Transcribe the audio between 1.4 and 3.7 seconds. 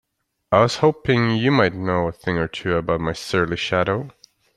might know a thing or two about my surly